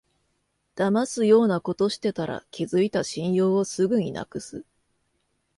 [0.73, 4.65] だますようなことしてたら、築いた信用をすぐになくす